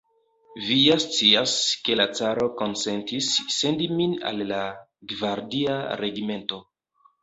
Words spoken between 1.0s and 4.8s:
scias, ke la caro konsentis sendi min al la